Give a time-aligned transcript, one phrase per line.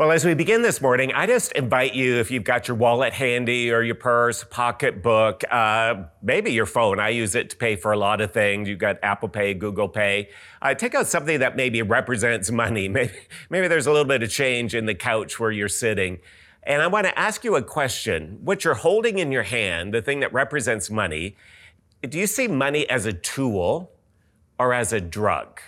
[0.00, 3.12] Well, as we begin this morning, I just invite you, if you've got your wallet
[3.12, 6.98] handy or your purse, pocketbook, uh, maybe your phone.
[6.98, 8.66] I use it to pay for a lot of things.
[8.66, 10.30] You've got Apple Pay, Google Pay.
[10.62, 12.88] Uh, take out something that maybe represents money.
[13.00, 13.12] Maybe,
[13.50, 16.20] maybe there's a little bit of change in the couch where you're sitting.
[16.62, 18.38] And I want to ask you a question.
[18.42, 21.36] What you're holding in your hand, the thing that represents money,
[22.00, 23.92] do you see money as a tool
[24.58, 25.60] or as a drug?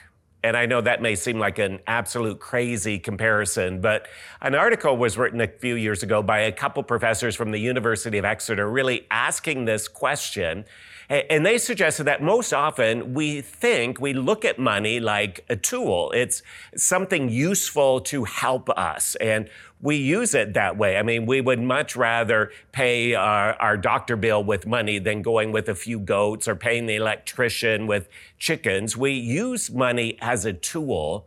[0.45, 4.09] And I know that may seem like an absolute crazy comparison, but
[4.41, 8.19] an article was written a few years ago by a couple professors from the University
[8.19, 10.65] of Exeter really asking this question.
[11.13, 16.11] And they suggested that most often we think, we look at money like a tool.
[16.13, 16.43] It's
[16.75, 19.15] something useful to help us.
[19.17, 19.51] And
[19.83, 20.97] we use it that way.
[20.97, 25.53] I mean, we would much rather pay our, our, doctor bill with money than going
[25.53, 28.09] with a few goats or paying the electrician with
[28.39, 28.97] chickens.
[28.97, 31.27] We use money as a tool,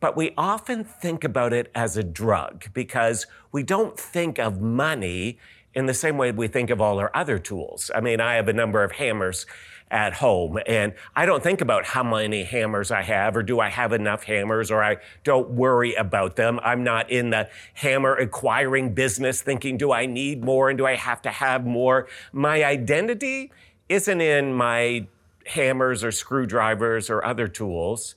[0.00, 5.38] but we often think about it as a drug because we don't think of money
[5.74, 7.90] in the same way we think of all our other tools.
[7.94, 9.46] I mean, I have a number of hammers
[9.92, 10.58] at home.
[10.66, 14.24] And I don't think about how many hammers I have or do I have enough
[14.24, 16.58] hammers or I don't worry about them.
[16.64, 20.96] I'm not in the hammer acquiring business thinking, do I need more and do I
[20.96, 22.08] have to have more?
[22.32, 23.52] My identity
[23.90, 25.06] isn't in my
[25.46, 28.14] hammers or screwdrivers or other tools.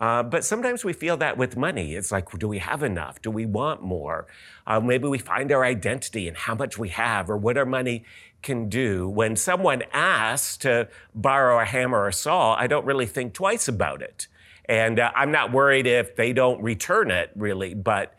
[0.00, 1.94] Uh, but sometimes we feel that with money.
[1.94, 3.20] It's like, do we have enough?
[3.22, 4.26] Do we want more?
[4.66, 8.04] Uh, maybe we find our identity in how much we have or what our money
[8.42, 9.08] can do.
[9.08, 14.02] When someone asks to borrow a hammer or saw, I don't really think twice about
[14.02, 14.28] it.
[14.68, 17.72] And uh, I'm not worried if they don't return it, really.
[17.72, 18.16] But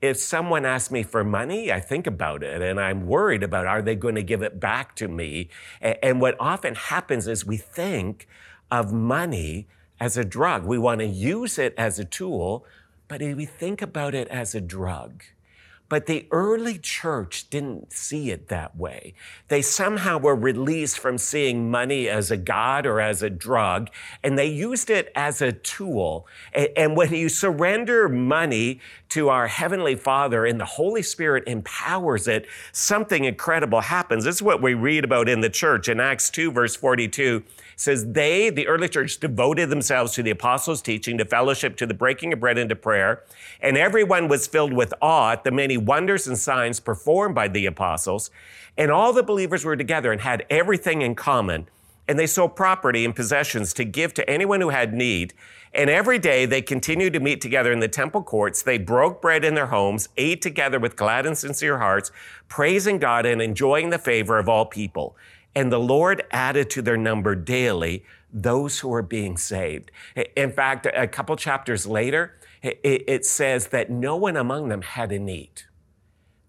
[0.00, 3.82] if someone asks me for money, I think about it and I'm worried about are
[3.82, 5.48] they going to give it back to me?
[5.80, 8.28] And what often happens is we think
[8.70, 9.68] of money
[10.00, 10.64] as a drug.
[10.64, 12.64] We want to use it as a tool,
[13.08, 15.22] but we think about it as a drug.
[15.88, 19.14] But the early church didn't see it that way.
[19.46, 23.90] They somehow were released from seeing money as a god or as a drug,
[24.22, 26.26] and they used it as a tool.
[26.76, 28.80] And when you surrender money
[29.10, 34.24] to our Heavenly Father and the Holy Spirit empowers it, something incredible happens.
[34.24, 37.44] This is what we read about in the church in Acts 2, verse 42
[37.76, 41.94] says they, the early church, devoted themselves to the apostles' teaching, to fellowship, to the
[41.94, 43.22] breaking of bread, and to prayer.
[43.60, 47.66] And everyone was filled with awe at the many wonders and signs performed by the
[47.66, 48.30] apostles.
[48.78, 51.68] And all the believers were together and had everything in common.
[52.08, 55.34] And they sold property and possessions to give to anyone who had need.
[55.74, 58.62] And every day they continued to meet together in the temple courts.
[58.62, 62.10] They broke bread in their homes, ate together with glad and sincere hearts,
[62.48, 65.16] praising God and enjoying the favor of all people.
[65.56, 69.90] And the Lord added to their number daily those who are being saved.
[70.36, 75.18] In fact, a couple chapters later, it says that no one among them had a
[75.18, 75.62] need.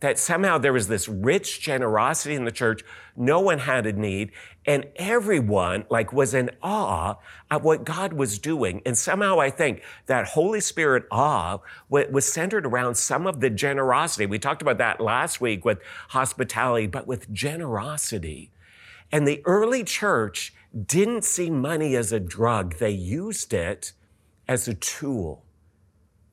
[0.02, 2.84] That somehow there was this rich generosity in the church.
[3.16, 4.32] No one had a need.
[4.66, 7.16] And everyone like was in awe
[7.50, 8.82] of what God was doing.
[8.86, 14.26] And somehow I think that Holy Spirit awe was centered around some of the generosity.
[14.26, 15.80] We talked about that last week with
[16.10, 18.52] hospitality, but with generosity
[19.12, 20.54] and the early church
[20.86, 23.94] didn't see money as a drug, they used it
[24.48, 25.44] as a tool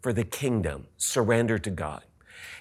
[0.01, 2.03] for the kingdom, surrender to God.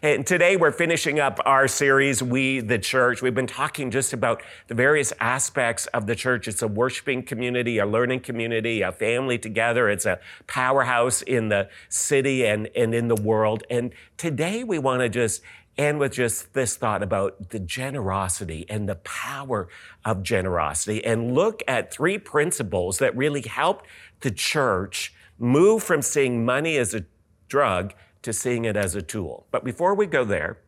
[0.01, 3.21] And today we're finishing up our series, We the Church.
[3.21, 6.47] We've been talking just about the various aspects of the church.
[6.47, 9.89] It's a worshiping community, a learning community, a family together.
[9.89, 13.63] It's a powerhouse in the city and, and in the world.
[13.69, 15.41] And today we want to just
[15.77, 19.67] and with just this thought about the generosity and the power
[20.05, 23.87] of generosity, and look at three principles that really helped
[24.19, 27.05] the church move from seeing money as a
[27.47, 29.47] drug to seeing it as a tool.
[29.51, 30.59] But before we go there,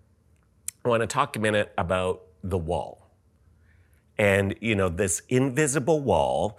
[0.83, 3.09] I want to talk a minute about the wall.
[4.17, 6.57] And, you know, this invisible wall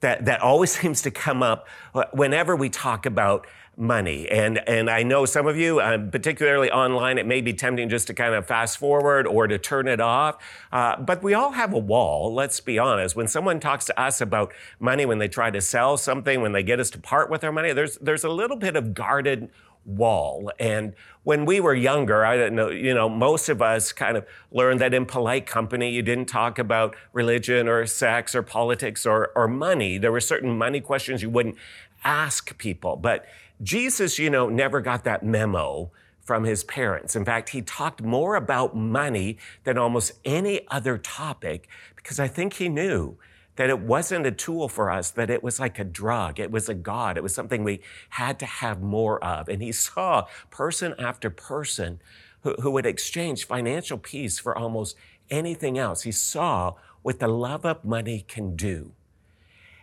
[0.00, 1.66] that, that always seems to come up
[2.12, 3.46] whenever we talk about
[3.78, 4.28] money.
[4.28, 8.08] And, and I know some of you, uh, particularly online, it may be tempting just
[8.08, 10.36] to kind of fast forward or to turn it off.
[10.72, 13.14] Uh, but we all have a wall, let's be honest.
[13.14, 16.64] When someone talks to us about money, when they try to sell something, when they
[16.64, 19.48] get us to part with our money, there's, there's a little bit of guarded
[19.88, 20.52] wall.
[20.60, 20.94] And
[21.24, 24.80] when we were younger, I don't know, you know, most of us kind of learned
[24.80, 29.48] that in polite company, you didn't talk about religion or sex or politics or, or
[29.48, 29.98] money.
[29.98, 31.56] There were certain money questions you wouldn't
[32.04, 32.96] ask people.
[32.96, 33.26] But
[33.62, 37.16] Jesus, you know, never got that memo from his parents.
[37.16, 42.54] In fact, he talked more about money than almost any other topic because I think
[42.54, 43.16] he knew
[43.58, 46.38] that it wasn't a tool for us, that it was like a drug.
[46.38, 47.16] It was a God.
[47.16, 49.48] It was something we had to have more of.
[49.48, 52.00] And he saw person after person
[52.42, 54.96] who, who would exchange financial peace for almost
[55.28, 56.02] anything else.
[56.02, 58.92] He saw what the love of money can do.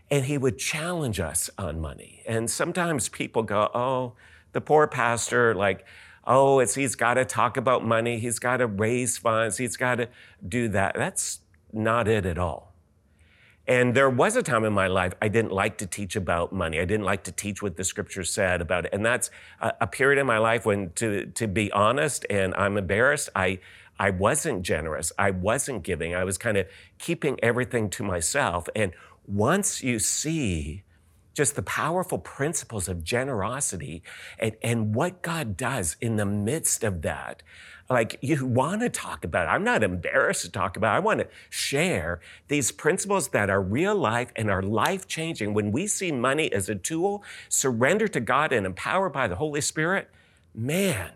[0.10, 2.24] And he would challenge us on money.
[2.26, 4.14] And sometimes people go, oh,
[4.54, 5.86] the poor pastor, like,
[6.26, 8.20] oh, it's, he's got to talk about money.
[8.20, 9.58] He's got to raise funds.
[9.58, 10.08] He's got to
[10.48, 10.96] do that.
[10.96, 11.40] That's
[11.74, 12.75] not it at all.
[13.68, 16.80] And there was a time in my life I didn't like to teach about money.
[16.80, 18.94] I didn't like to teach what the scripture said about it.
[18.94, 22.78] And that's a, a, period in my life when, to, to be honest, and I'm
[22.78, 23.60] embarrassed, I,
[24.00, 25.12] I wasn't generous.
[25.18, 26.14] I wasn't giving.
[26.14, 26.68] I was kind of
[27.00, 28.68] keeping everything to myself.
[28.76, 28.92] And
[29.26, 30.84] once you see
[31.34, 34.04] just the powerful principles of generosity
[34.40, 37.44] and, and what God does in the midst of that,
[37.90, 39.52] like you want to talk about it.
[39.52, 40.98] I'm not embarrassed to talk about it.
[40.98, 45.54] I want to share these principles that are real life and are life changing.
[45.54, 49.62] When we see money as a tool, surrender to God and empowered by the Holy
[49.62, 50.10] Spirit,
[50.54, 51.12] man,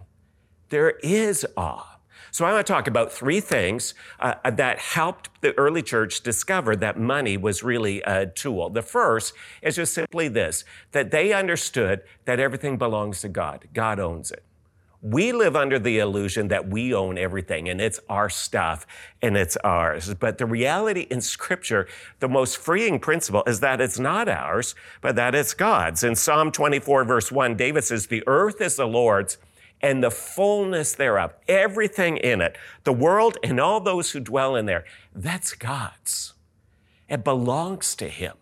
[0.69, 1.99] there is awe.
[2.31, 6.75] So I want to talk about three things uh, that helped the early church discover
[6.75, 8.69] that money was really a tool.
[8.69, 9.33] The first
[9.63, 14.43] is just simply this that they understood that everything belongs to God, God owns it.
[15.01, 18.85] We live under the illusion that we own everything and it's our stuff
[19.21, 20.13] and it's ours.
[20.13, 21.87] But the reality in Scripture,
[22.19, 26.03] the most freeing principle is that it's not ours, but that it's God's.
[26.03, 29.37] In Psalm 24, verse 1, David says, The earth is the Lord's
[29.81, 34.65] and the fullness thereof, everything in it, the world and all those who dwell in
[34.65, 34.83] there,
[35.15, 36.33] that's God's.
[37.07, 38.33] It belongs to Him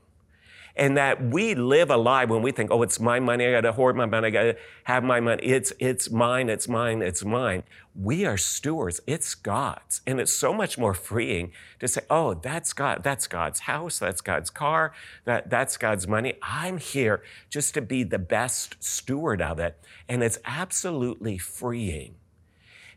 [0.78, 3.72] and that we live a lie when we think, oh, it's my money, I gotta
[3.72, 5.44] hoard my money, I gotta have my money.
[5.44, 7.64] It's, it's mine, it's mine, it's mine.
[7.96, 10.02] We are stewards, it's God's.
[10.06, 14.22] And it's so much more freeing to say, oh, that's God, that's God's house, that's
[14.22, 14.94] God's car,
[15.26, 16.36] that, that's God's money.
[16.44, 19.80] I'm here just to be the best steward of it.
[20.08, 22.16] And it's absolutely freeing.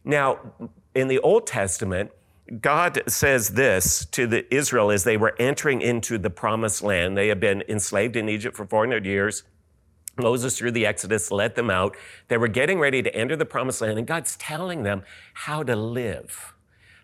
[0.05, 0.39] Now,
[0.95, 2.11] in the Old Testament,
[2.59, 7.17] God says this to the Israel as they were entering into the promised land.
[7.17, 9.45] They had been enslaved in Egypt for 400 years.
[10.19, 11.97] Moses, through the Exodus, led them out.
[12.29, 15.03] They were getting ready to enter the promised land, and God's telling them
[15.33, 16.53] how to live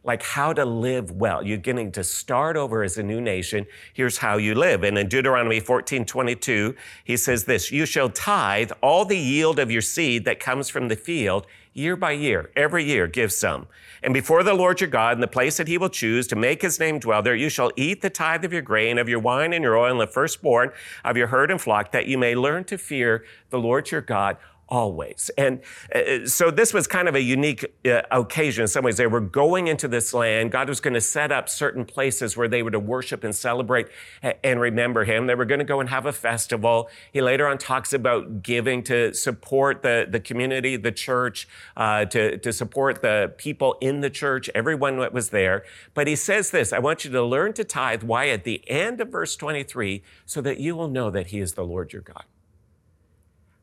[0.06, 1.42] like how to live well.
[1.44, 3.66] You're getting to start over as a new nation.
[3.92, 4.84] Here's how you live.
[4.84, 9.70] And in Deuteronomy 14, 22, he says this, you shall tithe all the yield of
[9.70, 11.46] your seed that comes from the field
[11.76, 13.66] year by year, every year, give some.
[14.02, 16.62] And before the Lord your God, in the place that he will choose to make
[16.62, 19.52] his name dwell there, you shall eat the tithe of your grain, of your wine
[19.52, 20.70] and your oil, and the firstborn
[21.04, 24.36] of your herd and flock, that you may learn to fear the Lord your God
[24.68, 25.30] always.
[25.38, 25.60] And
[25.94, 28.96] uh, so this was kind of a unique uh, occasion in some ways.
[28.96, 30.50] They were going into this land.
[30.50, 33.88] God was going to set up certain places where they were to worship and celebrate
[34.22, 35.26] and remember Him.
[35.26, 36.88] They were going to go and have a festival.
[37.12, 42.38] He later on talks about giving to support the, the community, the church, uh, to,
[42.38, 45.64] to support the people in the church, everyone that was there.
[45.94, 48.02] But he says this I want you to learn to tithe.
[48.02, 48.28] Why?
[48.28, 51.64] At the end of verse 23, so that you will know that He is the
[51.64, 52.24] Lord your God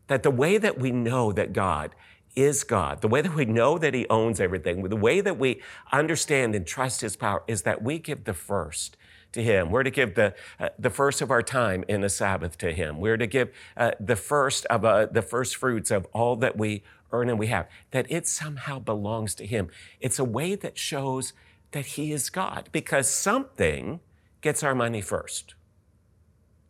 [0.07, 1.95] that the way that we know that God
[2.35, 5.61] is God, the way that we know that He owns everything, the way that we
[5.91, 8.97] understand and trust His power is that we give the first
[9.33, 9.69] to Him.
[9.71, 12.99] We're to give the, uh, the first of our time in the Sabbath to Him.
[12.99, 16.83] We're to give uh, the first of uh, the first fruits of all that we
[17.11, 19.69] earn and we have, that it somehow belongs to Him.
[19.99, 21.33] It's a way that shows
[21.71, 23.99] that He is God because something
[24.41, 25.53] gets our money first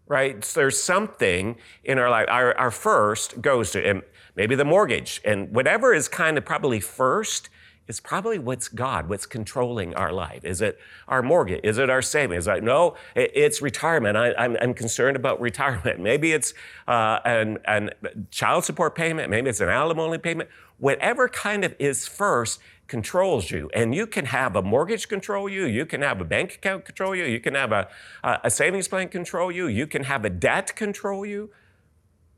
[0.07, 0.43] right?
[0.43, 2.27] So there's something in our life.
[2.29, 4.01] Our, our first goes to and
[4.35, 7.49] maybe the mortgage, and whatever is kind of probably first
[7.87, 10.45] is probably what's God, what's controlling our life.
[10.45, 11.59] Is it our mortgage?
[11.63, 12.47] Is it our savings?
[12.47, 14.15] Like, no, it's retirement.
[14.15, 15.99] I, am concerned about retirement.
[15.99, 16.53] Maybe it's
[16.87, 17.89] uh, an, an
[18.31, 19.29] child support payment.
[19.29, 20.49] Maybe it's an alimony payment.
[20.77, 22.59] Whatever kind of is first
[22.93, 23.71] controls you.
[23.73, 27.15] And you can have a mortgage control you, you can have a bank account control
[27.15, 27.89] you, you can have a,
[28.23, 31.49] a savings plan control you, you can have a debt control you,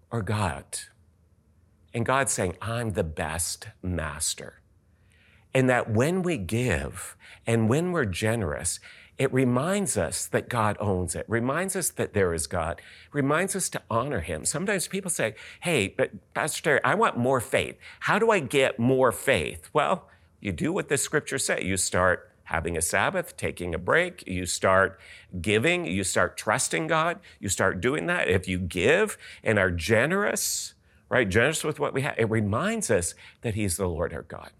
[0.09, 0.63] or God.
[1.93, 4.61] And God's saying, I'm the best master.
[5.53, 8.79] And that when we give and when we're generous,
[9.17, 12.81] it reminds us that God owns it, reminds us that there is God,
[13.11, 14.45] reminds us to honor Him.
[14.45, 17.77] Sometimes people say, Hey, but Pastor Terry, I want more faith.
[18.01, 19.69] How do I get more faith?
[19.73, 20.07] Well,
[20.39, 21.63] you do what the scriptures say.
[21.63, 24.99] You start having a Sabbath, taking a break, you start
[25.41, 28.27] giving, you start trusting God, you start doing that.
[28.27, 30.75] If you give and are generous,
[31.09, 34.51] right, generous with what we have, it reminds us that He's the Lord our God.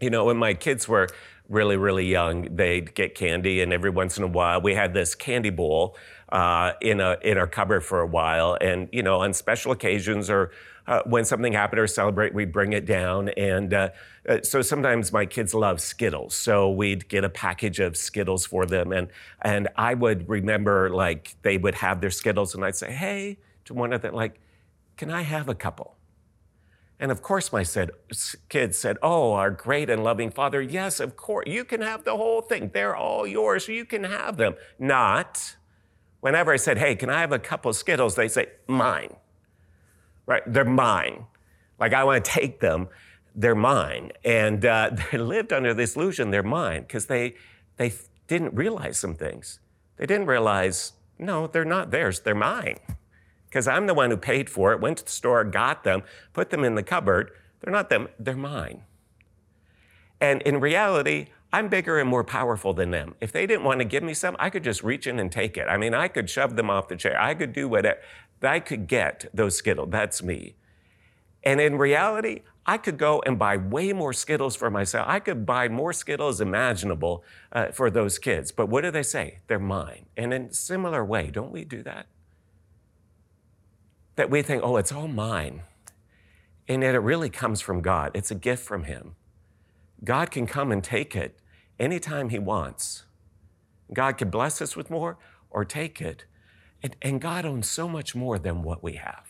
[0.00, 1.08] You know, when my kids were
[1.48, 5.14] really, really young, they'd get candy, and every once in a while, we had this
[5.14, 5.96] candy bowl
[6.30, 8.56] uh, in a in our cupboard for a while.
[8.60, 10.50] And you know, on special occasions or
[10.86, 13.28] uh, when something happened or celebrate, we'd bring it down.
[13.30, 13.90] And uh,
[14.28, 18.66] uh, so sometimes my kids love Skittles, so we'd get a package of Skittles for
[18.66, 18.92] them.
[18.92, 19.08] And
[19.42, 23.74] and I would remember like they would have their Skittles, and I'd say, hey, to
[23.74, 24.40] one of them, like,
[24.96, 25.96] can I have a couple?
[26.98, 27.90] And of course, my said,
[28.48, 32.16] kids said, Oh, our great and loving Father, yes, of course, you can have the
[32.16, 32.70] whole thing.
[32.72, 33.68] They're all yours.
[33.68, 34.54] You can have them.
[34.78, 35.56] Not
[36.20, 38.14] whenever I said, Hey, can I have a couple Skittles?
[38.14, 39.16] They say, Mine.
[40.26, 40.42] Right?
[40.46, 41.26] They're mine.
[41.78, 42.88] Like, I want to take them.
[43.34, 44.12] They're mine.
[44.24, 47.34] And uh, they lived under this illusion they're mine because they,
[47.76, 47.92] they
[48.26, 49.60] didn't realize some things.
[49.96, 52.78] They didn't realize, no, they're not theirs, they're mine
[53.56, 56.02] because I'm the one who paid for it, went to the store, got them,
[56.34, 57.30] put them in the cupboard.
[57.60, 58.82] They're not them, they're mine.
[60.20, 63.14] And in reality, I'm bigger and more powerful than them.
[63.18, 65.56] If they didn't want to give me some, I could just reach in and take
[65.56, 65.68] it.
[65.70, 67.18] I mean, I could shove them off the chair.
[67.18, 67.98] I could do whatever.
[68.42, 69.88] I could get those Skittles.
[69.90, 70.56] That's me.
[71.42, 75.06] And in reality, I could go and buy way more Skittles for myself.
[75.08, 78.50] I could buy more Skittles imaginable uh, for those kids.
[78.52, 79.38] But what do they say?
[79.46, 80.06] They're mine.
[80.16, 82.06] And in a similar way, don't we do that?
[84.16, 85.62] that we think, oh, it's all mine.
[86.66, 88.10] And yet it really comes from God.
[88.14, 89.14] It's a gift from Him.
[90.02, 91.38] God can come and take it
[91.78, 93.04] anytime He wants.
[93.92, 95.16] God can bless us with more
[95.50, 96.24] or take it.
[96.82, 99.26] And, and God owns so much more than what we have.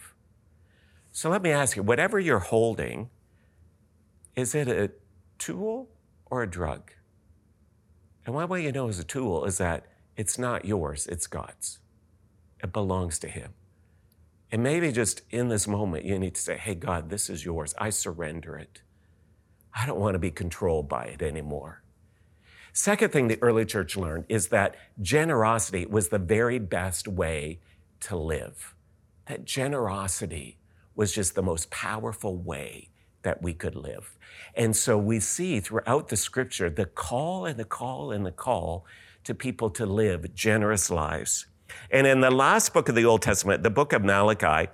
[1.13, 3.09] So let me ask you whatever you're holding,
[4.35, 4.91] is it a
[5.39, 5.89] tool
[6.27, 6.93] or a drug?
[8.27, 9.87] And one way you know it's a tool is that
[10.17, 11.79] it's not yours, it's God's.
[12.63, 13.55] It belongs to Him.
[14.51, 17.75] And maybe just in this moment, you need to say, Hey, God, this is yours.
[17.79, 18.83] I surrender it.
[19.75, 21.83] I don't want to be controlled by it anymore.
[22.77, 27.59] Second thing the early church learned is that generosity was the very best way
[28.01, 28.75] to live.
[29.29, 30.59] That generosity
[30.95, 32.91] was just the most powerful way
[33.23, 34.19] that we could live.
[34.55, 38.85] And so we see throughout the scripture the call and the call and the call
[39.25, 41.47] to people to live generous lives.
[41.91, 44.71] And in the last book of the Old Testament, the book of Malachi,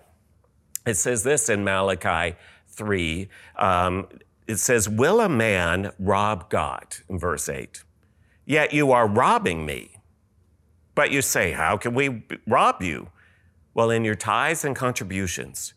[0.84, 3.28] it says this in Malachi 3.
[3.54, 4.08] Um,
[4.48, 6.96] it says, Will a man rob God?
[7.08, 7.84] In verse 8.
[8.52, 9.96] Yet you are robbing me.
[10.94, 13.08] But you say, How can we rob you?
[13.72, 15.72] Well, in your tithes and contributions.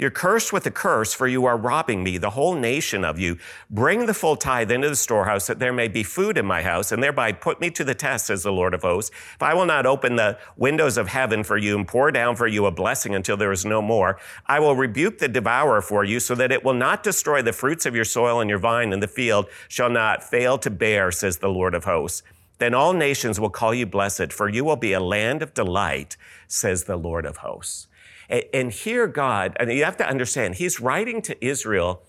[0.00, 3.36] You're cursed with a curse, for you are robbing me, the whole nation of you.
[3.68, 6.90] Bring the full tithe into the storehouse, that there may be food in my house,
[6.90, 9.10] and thereby put me to the test, says the Lord of hosts.
[9.34, 12.46] If I will not open the windows of heaven for you and pour down for
[12.46, 16.18] you a blessing until there is no more, I will rebuke the devourer for you,
[16.18, 19.00] so that it will not destroy the fruits of your soil and your vine in
[19.00, 22.22] the field shall not fail to bear, says the Lord of hosts.
[22.56, 26.16] Then all nations will call you blessed, for you will be a land of delight,
[26.48, 27.86] says the Lord of hosts.
[28.30, 32.02] And here, God, and you have to understand, He's writing to Israel,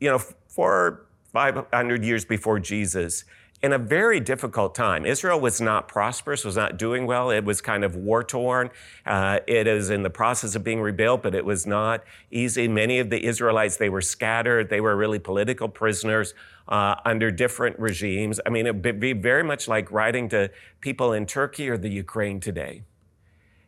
[0.00, 3.24] you know, four, 500 years before Jesus
[3.62, 5.04] in a very difficult time.
[5.04, 7.30] Israel was not prosperous, was not doing well.
[7.30, 8.70] It was kind of war torn.
[9.04, 12.68] Uh, it is in the process of being rebuilt, but it was not easy.
[12.68, 14.70] Many of the Israelites, they were scattered.
[14.70, 16.32] They were really political prisoners
[16.68, 18.40] uh, under different regimes.
[18.46, 20.50] I mean, it would be very much like writing to
[20.80, 22.84] people in Turkey or the Ukraine today.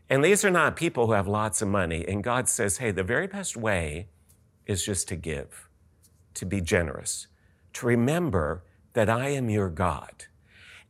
[0.09, 2.05] And these are not people who have lots of money.
[2.07, 4.09] And God says, hey, the very best way
[4.67, 5.69] is just to give,
[6.35, 7.27] to be generous,
[7.75, 10.27] to remember that I am your God.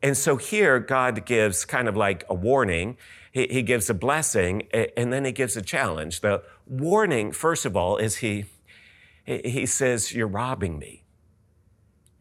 [0.03, 2.97] And so here, God gives kind of like a warning.
[3.31, 4.63] He, he gives a blessing,
[4.97, 6.21] and then he gives a challenge.
[6.21, 8.47] The warning, first of all, is he,
[9.25, 11.02] he says, You're robbing me.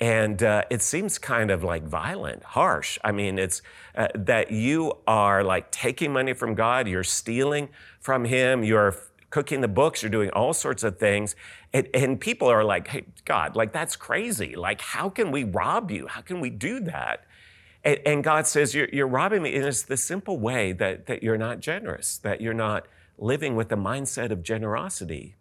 [0.01, 2.97] And uh, it seems kind of like violent, harsh.
[3.03, 3.61] I mean, it's
[3.95, 8.95] uh, that you are like taking money from God, you're stealing from Him, you're
[9.29, 11.35] cooking the books, you're doing all sorts of things.
[11.71, 14.55] And, and people are like, hey, God, like that's crazy.
[14.55, 16.07] Like, how can we rob you?
[16.07, 17.23] How can we do that?
[17.83, 19.55] And, and God says, you're, you're robbing me.
[19.55, 22.87] And it's the simple way that, that you're not generous, that you're not
[23.19, 25.35] living with the mindset of generosity.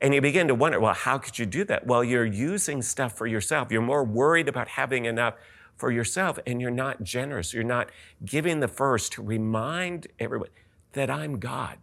[0.00, 1.86] And you begin to wonder, well, how could you do that?
[1.86, 3.72] Well, you're using stuff for yourself.
[3.72, 5.34] You're more worried about having enough
[5.76, 7.52] for yourself, and you're not generous.
[7.52, 7.90] You're not
[8.24, 10.50] giving the first to remind everyone
[10.92, 11.78] that I'm God.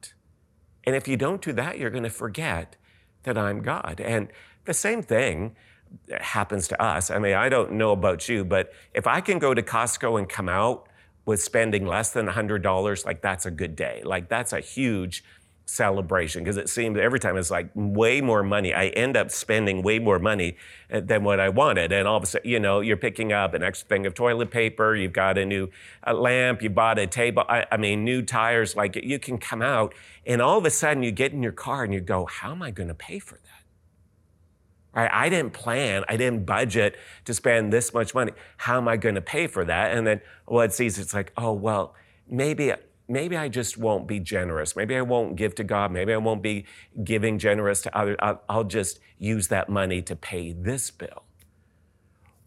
[0.86, 2.76] And if you don't do that, you're going to forget
[3.24, 4.00] that I'm God.
[4.00, 4.30] And
[4.66, 5.56] the same thing
[6.20, 7.10] happens to us.
[7.10, 10.28] I mean, I don't know about you, but if I can go to Costco and
[10.28, 10.88] come out
[11.26, 14.02] with spending less than $100, like that's a good day.
[14.06, 15.24] Like that's a huge
[15.66, 18.74] celebration because it seems every time it's like way more money.
[18.74, 20.58] I end up spending way more money
[20.92, 21.92] uh, than what I wanted.
[21.92, 24.52] And all of a sudden, you know, you're picking up an extra thing of toilet
[24.52, 25.70] paper, you've got a new
[26.06, 28.76] uh, lamp, you bought a table, I, I, mean, new tires.
[28.76, 29.94] Like you can come out
[30.26, 32.62] and all of a sudden you get in your car and you go, how am
[32.62, 33.52] I going to pay for that?
[34.94, 35.12] Right?
[35.12, 36.96] I didn't plan, I didn't budget
[37.26, 38.32] to spend this much money.
[38.58, 39.98] How am I going to pay for that?
[39.98, 41.02] And then, well, it's easy.
[41.02, 41.96] It's like, oh, well,
[42.30, 42.72] maybe
[43.08, 44.76] maybe I just won't be generous.
[44.76, 45.92] Maybe I won't give to God.
[45.92, 46.66] Maybe I won't be
[47.04, 48.18] giving generous to others.
[48.20, 51.25] I'll, I'll, just use that money to pay this bill.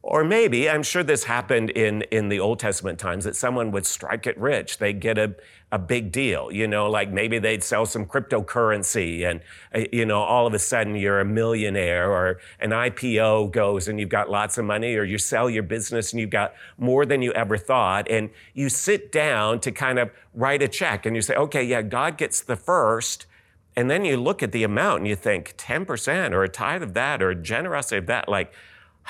[0.02, 3.84] Or maybe, I'm sure this happened in, in the Old Testament times, that someone would
[3.84, 4.78] strike it rich.
[4.78, 5.34] They'd get a,
[5.72, 9.40] a big deal, you know, like maybe they'd sell some cryptocurrency and,
[9.74, 13.98] uh, you know, all of a sudden you're a millionaire or an IPO goes and
[13.98, 17.20] you've got lots of money or you sell your business and you've got more than
[17.20, 18.08] you ever thought.
[18.08, 21.82] And you sit down to kind of write a check and you say, okay, yeah,
[21.82, 23.26] God gets the first.
[23.74, 26.94] And then you look at the amount and you think 10% or a tithe of
[26.94, 28.52] that or a generosity of that, like,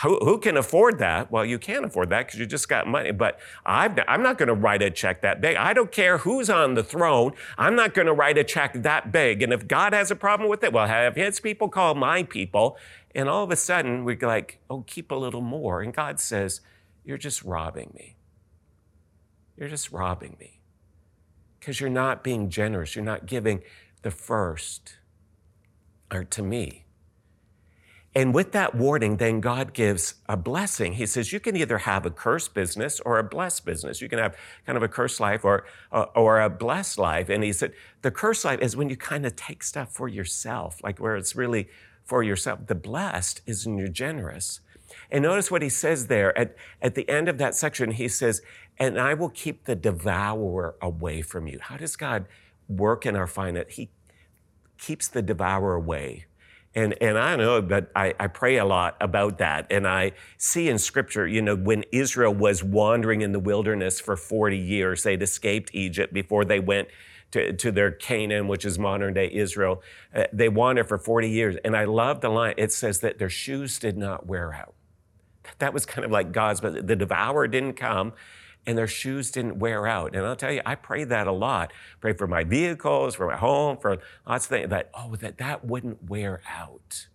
[0.02, 1.30] who, who can afford that?
[1.30, 3.10] Well, you can't afford that because you just got money.
[3.10, 5.56] But i am not going to write a check that big.
[5.56, 7.32] I don't care who's on the throne.
[7.56, 9.42] I'm not going to write a check that big.
[9.42, 12.76] And if God has a problem with it, well, have his people call my people.
[13.14, 15.82] And all of a sudden, we're like, oh, keep a little more.
[15.82, 16.60] And God says,
[17.04, 18.16] you're just robbing me.
[19.56, 20.60] You're just robbing me
[21.58, 22.94] because you're not being generous.
[22.94, 23.62] You're not giving
[24.02, 24.98] the first
[26.12, 26.84] or to me.
[28.18, 30.94] And with that warning, then God gives a blessing.
[30.94, 34.00] He says, you can either have a cursed business or a blessed business.
[34.00, 37.28] You can have kind of a cursed life or, uh, or a blessed life.
[37.28, 40.82] And he said, the cursed life is when you kind of take stuff for yourself,
[40.82, 41.68] like where it's really
[42.06, 42.66] for yourself.
[42.66, 44.62] The blessed is when you're generous.
[45.12, 47.92] And notice what he says there at, at the end of that section.
[47.92, 48.42] He says,
[48.80, 51.60] and I will keep the devourer away from you.
[51.62, 52.26] How does God
[52.68, 53.76] work in our finance?
[53.76, 53.90] He
[54.76, 56.24] keeps the devourer away
[56.74, 59.66] and, and I know but I, I pray a lot about that.
[59.70, 64.16] And I see in scripture, you know, when Israel was wandering in the wilderness for
[64.16, 66.88] 40 years, they'd escaped Egypt before they went
[67.30, 69.82] to, to their Canaan, which is modern day Israel.
[70.14, 71.56] Uh, they wandered for 40 years.
[71.64, 72.54] And I love the line.
[72.56, 74.74] It says that their shoes did not wear out.
[75.58, 78.12] That was kind of like God's, but the devourer didn't come
[78.68, 80.14] and their shoes didn't wear out.
[80.14, 81.72] And I'll tell you, I pray that a lot.
[82.02, 85.64] Pray for my vehicles, for my home, for lots of things that, oh, that that
[85.64, 87.06] wouldn't wear out.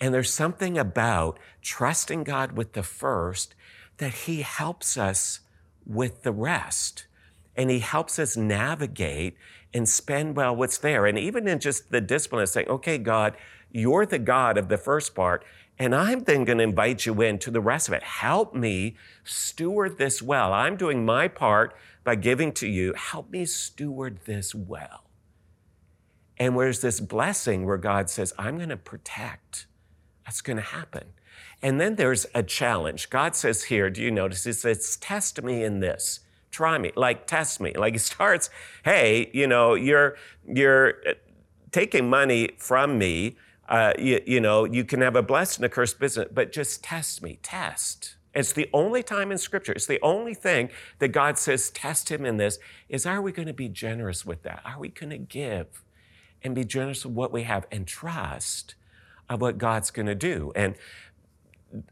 [0.00, 3.54] And there's something about trusting God with the first
[3.98, 5.40] that He helps us
[5.84, 7.08] with the rest.
[7.54, 9.36] And He helps us navigate
[9.74, 11.04] and spend well what's there.
[11.04, 13.36] And even in just the discipline of saying, okay, God,
[13.70, 15.44] you're the God of the first part.
[15.78, 18.02] And I'm then going to invite you into the rest of it.
[18.02, 20.52] Help me steward this well.
[20.52, 22.94] I'm doing my part by giving to you.
[22.94, 25.04] Help me steward this well.
[26.38, 29.66] And where's this blessing where God says, I'm going to protect?
[30.24, 31.12] That's going to happen.
[31.62, 33.10] And then there's a challenge.
[33.10, 34.44] God says here, do you notice?
[34.44, 36.20] He says, test me in this.
[36.50, 37.72] Try me, like test me.
[37.72, 38.50] Like he starts,
[38.84, 41.14] hey, you know, you're you're uh,
[41.72, 43.36] taking money from me
[43.68, 46.82] uh, you, you, know, you can have a blessed and a cursed business, but just
[46.82, 48.16] test me, test.
[48.34, 52.24] It's the only time in Scripture, it's the only thing that God says, test Him
[52.24, 54.60] in this, is are we going to be generous with that?
[54.64, 55.84] Are we going to give
[56.42, 58.74] and be generous with what we have and trust
[59.28, 60.52] of what God's going to do?
[60.56, 60.74] And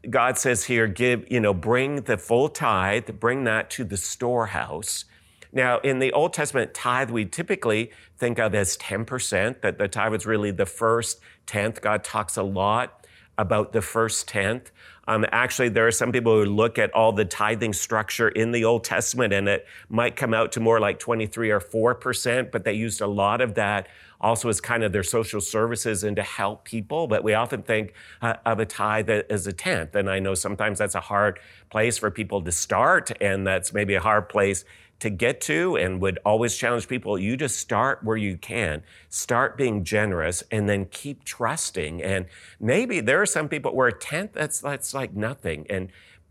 [0.09, 5.05] God says here, give, you know, bring the full tithe, bring that to the storehouse.
[5.53, 10.11] Now, in the Old Testament tithe, we typically think of as 10%, that the tithe
[10.11, 11.79] was really the first tenth.
[11.79, 13.05] God talks a lot
[13.37, 14.71] about the first tenth.
[15.07, 18.63] Um, actually, there are some people who look at all the tithing structure in the
[18.63, 22.73] Old Testament and it might come out to more like 23 or 4%, but they
[22.73, 23.87] used a lot of that
[24.21, 27.07] also as kind of their social services and to help people.
[27.07, 29.95] But we often think uh, of a tithe as a tenth.
[29.95, 31.39] And I know sometimes that's a hard
[31.69, 34.63] place for people to start, and that's maybe a hard place
[35.03, 38.81] to get to and would always challenge people you just start where you can.
[39.09, 42.01] Start being generous and then keep trusting.
[42.01, 42.25] And
[42.57, 45.67] maybe there are some people where a tenth that's that's like nothing.
[45.69, 45.89] And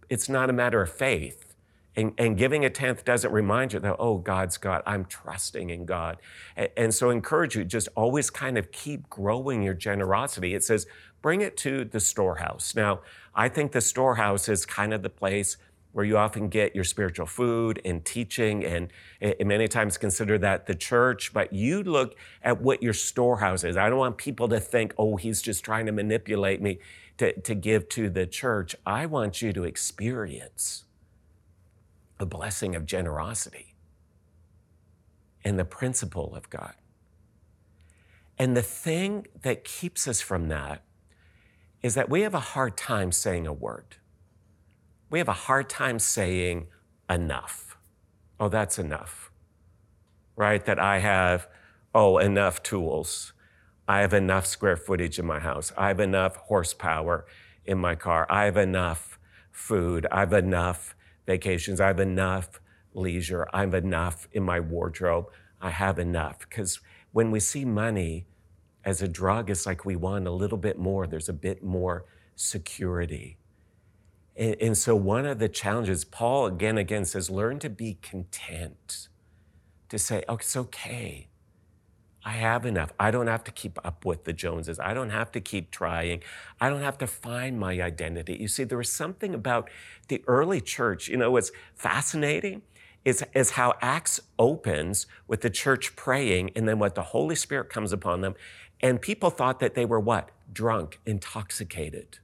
[0.09, 1.55] it's not a matter of faith.
[1.95, 5.85] And, and giving a tenth doesn't remind you that oh god's god i'm trusting in
[5.85, 6.17] god.
[6.57, 10.55] And, and so I encourage you just always kind of keep growing your generosity.
[10.55, 10.87] It says
[11.21, 12.75] bring it to the storehouse.
[12.75, 13.01] Now
[13.35, 15.59] i think the storehouse is kind of the place
[15.93, 18.89] where you often get your spiritual food and teaching, and,
[19.21, 23.77] and, many times consider that the church, but you look at what your storehouse is.
[23.77, 26.79] I don't want people to think, oh, he's just trying to manipulate me
[27.19, 28.75] to, to give to the church.
[28.87, 30.85] I want you to experience
[32.19, 33.75] the blessing of generosity
[35.45, 36.75] and the principle of God.
[38.39, 40.83] And the thing that keeps us from that
[41.83, 43.97] is that we have a hard time saying a word.
[45.13, 46.69] We have a hard time saying
[47.11, 47.77] enough.
[48.41, 49.31] Oh, that's enough,
[50.37, 50.65] right?
[50.65, 51.49] That I have,
[51.95, 53.35] oh, enough tools.
[53.87, 55.71] I have enough square footage in my house.
[55.77, 57.27] I have enough horsepower
[57.67, 58.27] in my car.
[58.31, 59.19] I have enough
[59.51, 60.07] food.
[60.11, 60.97] I have enough
[61.27, 61.79] vacations.
[61.79, 62.59] I have enough
[62.95, 63.47] leisure.
[63.53, 65.27] I have enough in my wardrobe.
[65.61, 66.39] I have enough.
[66.39, 66.81] Because
[67.13, 68.29] when we see money
[68.83, 71.07] as a drug, it's like we want a little bit more.
[71.07, 73.37] There's a bit more security.
[74.37, 79.09] And, and so, one of the challenges, Paul again, again says, learn to be content,
[79.89, 81.29] to say, oh, it's okay.
[82.25, 82.93] I have enough.
[83.01, 84.79] I don't have to keep up with the Joneses.
[84.79, 86.23] I don't have to keep trying.
[86.61, 88.37] I don't have to find my identity.
[88.41, 89.69] You see, there was something about
[90.09, 92.63] the early church, you know, what's fascinating
[93.05, 97.69] is, is how Acts opens with the church praying and then what the Holy Spirit
[97.69, 98.35] comes upon them.
[98.81, 100.31] And people thought that they were what?
[100.53, 102.19] Drunk, intoxicated.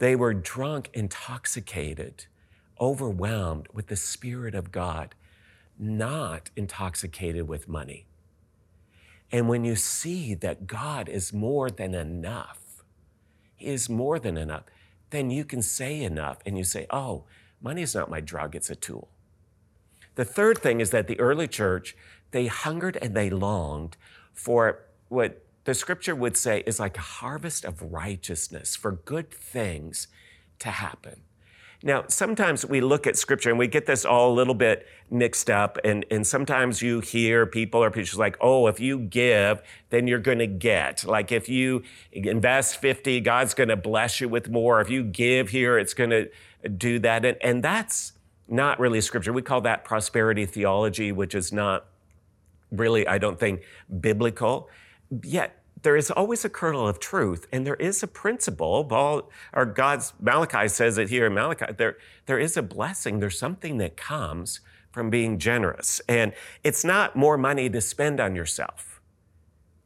[0.00, 2.24] They were drunk, intoxicated,
[2.80, 5.14] overwhelmed with the Spirit of God
[5.78, 8.06] not intoxicated with money.
[9.30, 12.82] And when you see that God is more than enough,
[13.54, 14.64] He is more than enough,
[15.10, 17.24] then you can say enough and you say, oh,
[17.60, 19.08] money is not my drug, it's a tool.
[20.14, 21.94] The third thing is that the early church,
[22.30, 23.98] they hungered and they longed
[24.32, 30.08] for what the scripture would say is like a harvest of righteousness, for good things
[30.58, 31.20] to happen.
[31.80, 35.48] Now, sometimes we look at scripture and we get this all a little bit mixed
[35.48, 35.78] up.
[35.84, 40.18] And, and sometimes you hear people or people like, oh, if you give, then you're
[40.18, 41.04] going to get.
[41.04, 44.80] Like if you invest 50, God's going to bless you with more.
[44.80, 46.28] If you give here, it's going to
[46.68, 47.24] do that.
[47.24, 48.14] And, and that's
[48.48, 49.32] not really scripture.
[49.32, 51.86] We call that prosperity theology, which is not
[52.72, 53.62] really, I don't think,
[54.00, 54.68] biblical.
[55.22, 58.84] Yet there is always a kernel of truth, and there is a principle.
[58.84, 61.72] Paul, or God's Malachi says it here in Malachi.
[61.76, 63.20] There, there is a blessing.
[63.20, 66.32] There's something that comes from being generous, and
[66.64, 68.89] it's not more money to spend on yourself.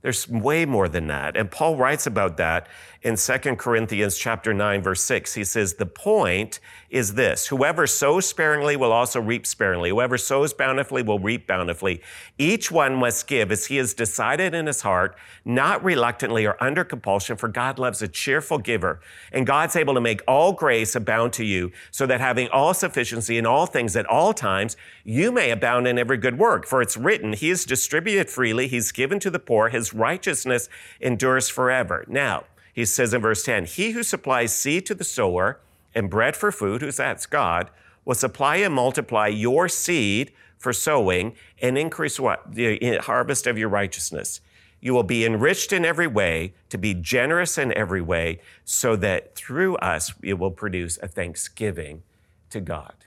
[0.05, 1.35] There's way more than that.
[1.35, 2.67] And Paul writes about that
[3.01, 5.33] in 2 Corinthians chapter 9 verse 6.
[5.33, 9.89] He says, "The point is this: whoever sows sparingly will also reap sparingly.
[9.89, 12.03] Whoever sows bountifully will reap bountifully.
[12.37, 16.85] Each one must give as he has decided in his heart, not reluctantly or under
[16.85, 19.01] compulsion, for God loves a cheerful giver.
[19.33, 23.39] And God's able to make all grace abound to you, so that having all sufficiency
[23.39, 26.67] in all things at all times, you may abound in every good work.
[26.67, 30.69] For it's written, he has distributed freely, he's given to the poor, his righteousness
[31.01, 32.05] endures forever.
[32.09, 35.61] Now, he says in verse 10 He who supplies seed to the sower
[35.95, 37.71] and bread for food, who's that's God,
[38.05, 42.55] will supply and multiply your seed for sowing and increase what?
[42.55, 44.41] The harvest of your righteousness.
[44.81, 49.35] You will be enriched in every way, to be generous in every way, so that
[49.35, 52.03] through us it will produce a thanksgiving
[52.51, 53.04] to God.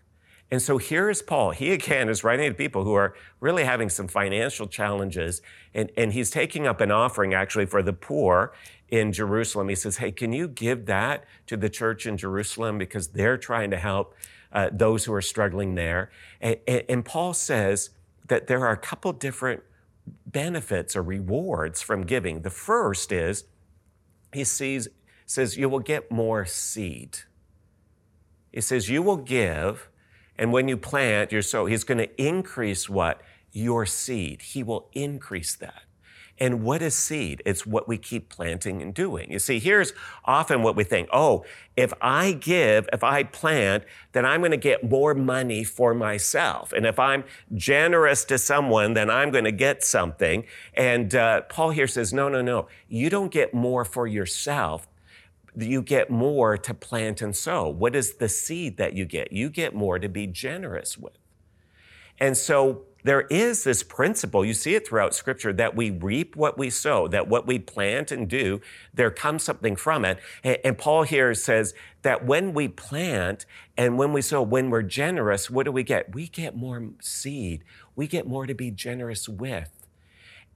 [0.49, 1.51] And so here is Paul.
[1.51, 5.41] He again is writing to people who are really having some financial challenges,
[5.73, 8.53] and, and he's taking up an offering actually for the poor
[8.89, 9.69] in Jerusalem.
[9.69, 13.71] He says, Hey, can you give that to the church in Jerusalem because they're trying
[13.71, 14.15] to help
[14.53, 16.09] uh, those who are struggling there?
[16.39, 17.89] And, and, Paul says
[18.27, 19.63] that there are a couple different
[20.25, 22.41] benefits or rewards from giving.
[22.41, 23.43] The first is
[24.33, 24.87] he sees,
[25.25, 27.19] says, You will get more seed.
[28.53, 29.89] He says, You will give
[30.37, 33.21] and when you plant your sow, he's going to increase what?
[33.51, 34.41] Your seed.
[34.41, 35.83] He will increase that.
[36.39, 37.41] And what is seed?
[37.45, 39.31] It's what we keep planting and doing.
[39.31, 41.45] You see, here's often what we think oh,
[41.75, 46.73] if I give, if I plant, then I'm going to get more money for myself.
[46.73, 47.23] And if I'm
[47.55, 50.43] generous to someone, then I'm going to get something.
[50.75, 52.67] And uh, Paul here says, no, no, no.
[52.87, 54.87] You don't get more for yourself
[55.57, 57.67] you get more to plant and sow.
[57.67, 59.31] What is the seed that you get?
[59.31, 61.17] You get more to be generous with.
[62.19, 66.57] And so there is this principle, you see it throughout scripture, that we reap what
[66.57, 68.59] we sow, that what we plant and do,
[68.93, 70.19] there comes something from it.
[70.43, 73.45] And, Paul here says that when we plant
[73.77, 76.13] and when we sow, when we're generous, what do we get?
[76.13, 77.63] We get more seed.
[77.95, 79.76] We get more to be generous with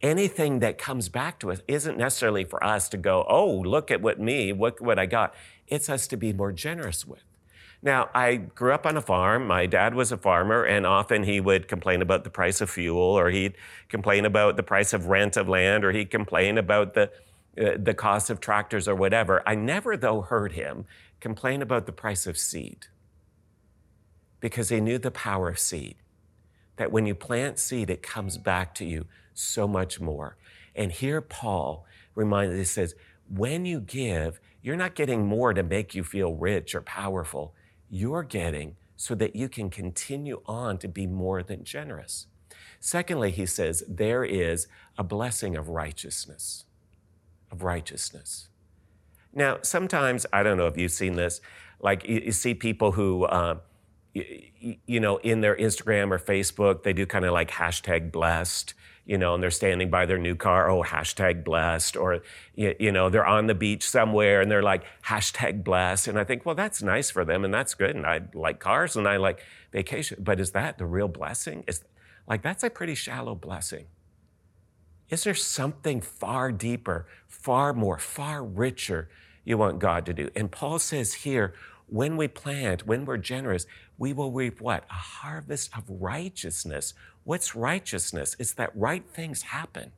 [0.02, 4.02] anything that comes back to us isn't necessarily for us to go, oh, look at
[4.02, 5.34] what me, look what I got.
[5.68, 7.24] It's us to be more generous with.
[7.84, 9.48] Now, I grew up on a farm.
[9.48, 13.02] My dad was a farmer, and often he would complain about the price of fuel,
[13.02, 13.56] or he'd
[13.90, 17.12] complain about the price of rent of land, or he'd complain about the,
[17.60, 19.42] uh, the cost of tractors or whatever.
[19.48, 20.86] I never, though, heard him
[21.20, 22.86] complain about the price of seed
[24.40, 25.96] because he knew the power of seed
[26.78, 30.38] that when you plant seed, it comes back to you so much more.
[30.76, 32.96] And here Paul reminds, he says,
[33.30, 37.54] when you give, you're not getting more to make you feel rich or powerful.
[37.90, 42.28] You're getting so that you can continue on to be more than generous.
[42.80, 44.68] Secondly, he says, there is
[44.98, 46.66] a blessing of righteousness,
[47.52, 48.50] of righteousness.
[49.34, 51.42] Now, sometimes, I don't know if you've seen this,
[51.80, 53.58] like you, you see people who, uh,
[54.14, 58.74] you, know, in their Instagram or Facebook, they do kind of like hashtag blessed,
[59.06, 62.22] you know, and they're standing by their new car, oh, hashtag blessed, or,
[62.56, 66.08] you, know, they're on the beach somewhere and they're like, hashtag blessed.
[66.08, 67.96] And I think, well, that's nice for them and that's good.
[67.96, 70.18] And I like cars and I like vacation.
[70.22, 71.64] But is that the real blessing?
[71.68, 71.84] Is
[72.28, 73.86] like, that's a pretty shallow blessing.
[75.10, 79.10] Is there something far deeper, far more, far richer
[79.44, 80.30] you want God to do?
[80.36, 81.54] And Paul says here,
[81.92, 83.66] when we plant, when we're generous,
[83.98, 84.86] we will reap what?
[84.90, 86.94] A harvest of righteousness.
[87.26, 88.36] What's righteousness?
[88.40, 89.92] It's that right things happen.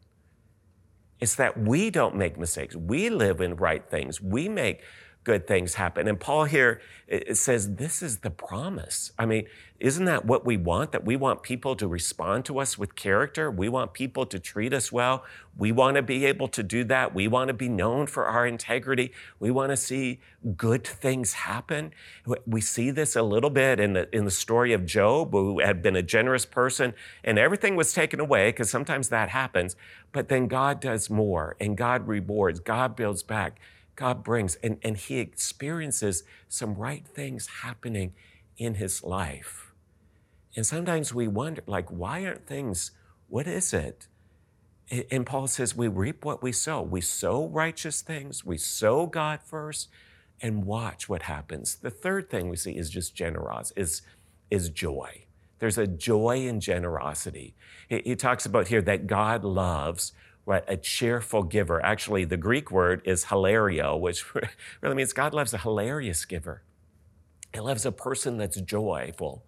[1.19, 2.75] It's that we don't make mistakes.
[2.75, 4.19] We live in right things.
[4.19, 4.81] We make
[5.23, 6.07] good things happen.
[6.07, 6.81] And Paul here
[7.13, 9.11] it says this is the promise.
[9.19, 9.45] I mean,
[9.79, 10.93] isn't that what we want?
[10.93, 13.51] That we want people to respond to us with character.
[13.51, 15.23] We want people to treat us well.
[15.55, 17.13] We want to be able to do that.
[17.13, 19.11] We want to be known for our integrity.
[19.39, 20.21] We want to see
[20.57, 21.91] good things happen.
[22.47, 25.83] We see this a little bit in the in the story of Job, who had
[25.83, 29.75] been a generous person and everything was taken away because sometimes that happens.
[30.13, 32.59] But then God does more and God rewards.
[32.59, 33.59] God builds back.
[33.95, 38.13] God brings, and, and he experiences some right things happening
[38.57, 39.71] in his life.
[40.55, 42.91] And sometimes we wonder, like, why aren't things,
[43.27, 44.07] what is it?
[45.09, 46.81] And Paul says, we reap what we sow.
[46.81, 49.89] We sow righteous things, we sow God first,
[50.41, 51.75] and watch what happens.
[51.75, 54.01] The third thing we see is just generosity, is,
[54.51, 55.25] is joy.
[55.59, 57.55] There's a joy in generosity.
[57.87, 60.11] He, he talks about here that God loves
[60.45, 61.83] what a cheerful giver.
[61.83, 64.25] Actually, the Greek word is hilaros, which
[64.81, 66.63] really means God loves a hilarious giver.
[67.53, 69.45] He loves a person that's joyful.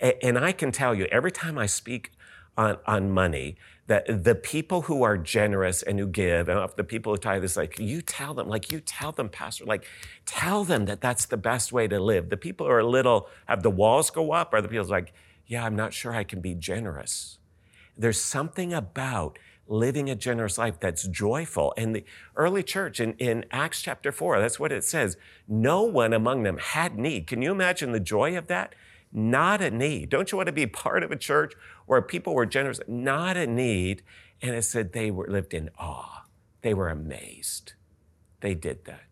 [0.00, 2.12] And I can tell you, every time I speak
[2.56, 7.12] on, on money, that the people who are generous and who give, and the people
[7.12, 9.84] who tithe, this like you tell them, like you tell them, Pastor, like
[10.24, 12.30] tell them that that's the best way to live.
[12.30, 15.12] The people who are a little have the walls go up, or the people like,
[15.46, 17.38] yeah, I'm not sure I can be generous.
[17.98, 19.38] There's something about
[19.70, 21.72] living a generous life that's joyful.
[21.76, 22.04] And the
[22.36, 25.16] early church in, in Acts chapter 4, that's what it says.
[25.48, 27.28] No one among them had need.
[27.28, 28.74] Can you imagine the joy of that?
[29.12, 30.10] Not a need.
[30.10, 31.54] Don't you want to be part of a church
[31.86, 32.80] where people were generous?
[32.88, 34.02] Not a need.
[34.42, 36.24] And it said they were lived in awe.
[36.62, 37.74] They were amazed.
[38.40, 39.04] They did that.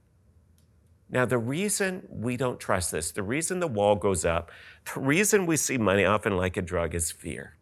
[1.10, 4.50] Now, the reason we don't trust this, the reason the wall goes up,
[4.92, 7.56] the reason we see money often like a drug is fear,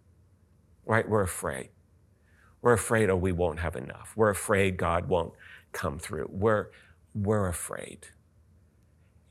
[0.85, 1.09] right?
[1.09, 1.69] We're afraid.
[2.67, 4.13] We're afraid, oh, we won't have enough.
[4.17, 5.35] We're afraid God won't
[5.71, 6.29] come through.
[6.33, 6.67] We're,
[7.15, 8.09] we're afraid.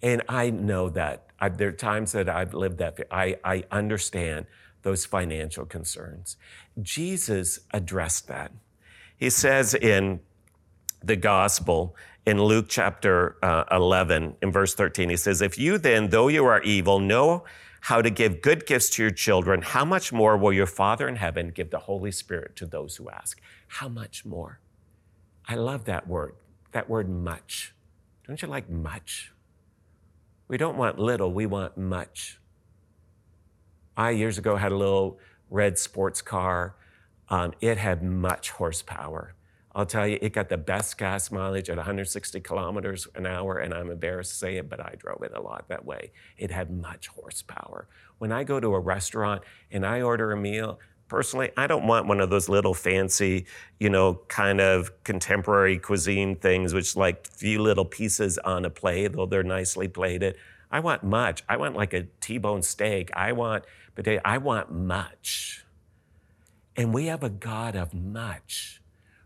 [0.02, 1.26] And I know that.
[1.38, 2.98] I, there are times that I've lived that.
[3.12, 4.45] I, I understand
[4.84, 6.38] those financial concerns.
[6.82, 8.54] Jesus addressed that.
[9.17, 10.21] He says in
[11.04, 11.93] the gospel,
[12.26, 16.45] in Luke chapter uh, 11, in verse 13, he says, If you then, though you
[16.45, 17.43] are evil, know
[17.86, 21.17] how to give good gifts to your children, how much more will your Father in
[21.17, 23.39] heaven give the Holy Spirit to those who ask?
[23.67, 24.60] How much more?
[25.48, 26.34] I love that word,
[26.71, 27.76] that word much.
[28.26, 29.32] Don't you like much?
[30.48, 32.39] We don't want little, we want much.
[33.95, 35.19] I years ago had a little
[35.52, 36.76] red sports car.
[37.30, 39.36] Um, it had much horsepower.
[39.76, 43.74] I'll tell you, it got the best gas mileage at 160 kilometers an hour, and
[43.74, 46.14] I'm embarrassed to say it, but I drove it a lot that way.
[46.38, 47.90] It had much horsepower.
[48.18, 52.08] When I go to a restaurant and I order a meal, personally, I don't want
[52.08, 57.62] one of those little fancy, you know, kind of contemporary cuisine things, which like few
[57.62, 60.38] little pieces on a plate, though they're nicely plated.
[60.72, 61.44] I want much.
[61.50, 63.12] I want like a T-bone steak.
[63.14, 64.22] I want potato.
[64.24, 65.66] I want much.
[66.78, 68.82] And we have a God of much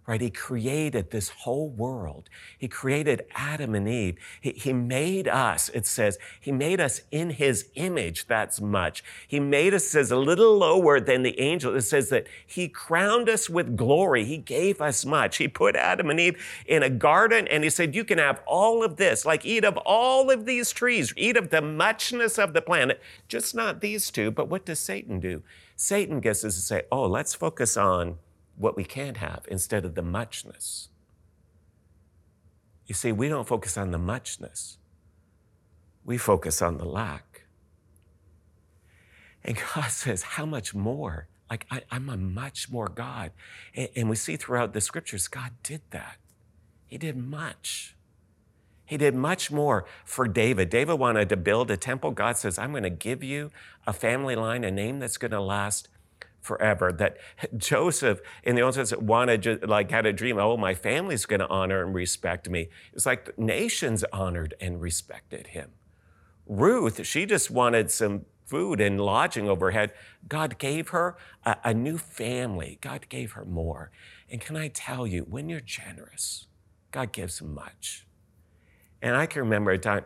[0.09, 0.21] right?
[0.21, 2.29] He created this whole world.
[2.57, 4.17] He created Adam and Eve.
[4.41, 8.25] He, he, made us, it says, He made us in His image.
[8.25, 9.03] That's much.
[9.27, 11.75] He made us, says, a little lower than the angel.
[11.75, 14.25] It says that He crowned us with glory.
[14.25, 15.37] He gave us much.
[15.37, 18.83] He put Adam and Eve in a garden and He said, You can have all
[18.83, 22.63] of this, like eat of all of these trees, eat of the muchness of the
[22.63, 24.31] planet, just not these two.
[24.31, 25.43] But what does Satan do?
[25.75, 28.17] Satan gets us to say, Oh, let's focus on
[28.59, 30.89] what we can't have instead of the muchness.
[32.85, 34.77] You see, we don't focus on the muchness,
[36.05, 37.45] we focus on the lack.
[39.43, 41.27] And God says, How much more?
[41.49, 43.31] Like, I, am a much more God.
[43.73, 46.17] And, and we see throughout the scriptures, God did that.
[46.85, 47.95] He did much.
[48.85, 50.69] He did much more for David.
[50.69, 52.11] David wanted to build a temple.
[52.11, 53.51] God says, I'm going to give you
[53.87, 55.89] a family line, a name that's going to last
[56.41, 56.91] forever.
[56.91, 57.17] That
[57.57, 61.47] Joseph in the Old Testament wanted, like, had a dream, oh, my family's going to
[61.47, 62.69] honor and respect me.
[62.93, 65.71] It's like nations honored and respected him.
[66.45, 69.91] Ruth, she just wanted some food and lodging overhead.
[70.27, 72.79] God gave her a, a new family.
[72.81, 73.91] God gave her more.
[74.29, 76.47] And can I tell you, when you're generous,
[76.91, 78.07] God gives much.
[79.01, 80.03] And I can remember a time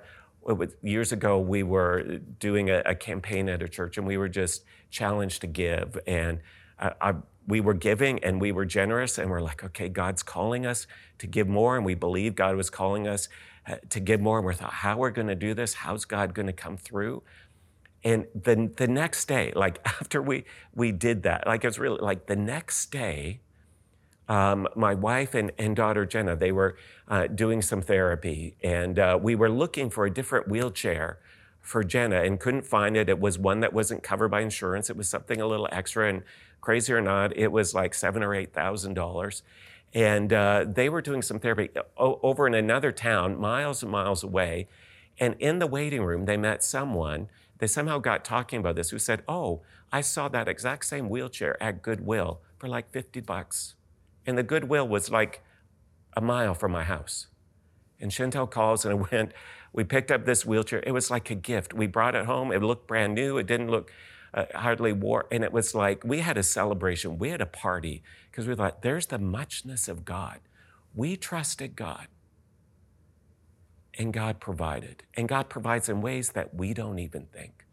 [0.82, 4.63] years ago we were doing a, a, campaign at a church and we were just
[4.89, 5.97] challenged to give.
[6.06, 6.39] And
[6.79, 7.13] I, I,
[7.47, 11.27] we were giving and we were generous and we're like okay god's calling us to
[11.27, 13.27] give more and we believe god was calling us
[13.65, 14.39] uh, to give more.
[14.39, 15.73] And we thought how we're going to do this?
[15.73, 17.23] How's god going to come through?
[18.03, 20.43] And the, the next day like after we
[20.75, 23.39] we did that like it was really like the next day
[24.27, 29.19] um, my wife and, and daughter Jenna, they were uh, doing some therapy, and uh,
[29.21, 31.19] we were looking for a different wheelchair
[31.59, 33.09] for Jenna and couldn't find it.
[33.09, 34.89] It was one that wasn't covered by insurance.
[34.89, 36.23] It was something a little extra, and
[36.63, 39.43] crazy or not, it was like seven or eight thousand dollars.
[39.93, 44.67] And uh, they were doing some therapy over in another town, miles and miles away.
[45.19, 47.27] And in the waiting room, they met someone.
[47.59, 51.62] They somehow got talking about this who said, "Oh, I saw that exact same wheelchair
[51.62, 53.75] at Goodwill for like 50 bucks."
[54.25, 55.41] And the Goodwill was like
[56.15, 57.27] a mile from my house.
[57.99, 59.33] And Chantel calls and I went,
[59.71, 60.83] we picked up this wheelchair.
[60.86, 61.73] It was like a gift.
[61.73, 62.51] We brought it home.
[62.51, 63.38] It looked brand new.
[63.38, 63.91] It didn't look
[64.33, 65.25] uh, hardly wore.
[65.31, 67.17] And it was like we had a celebration.
[67.17, 70.39] We had a party because we thought, there's the muchness of God.
[70.93, 72.07] We trusted God.
[73.97, 75.03] And God provided.
[75.15, 77.65] And God provides in ways that we don't even think.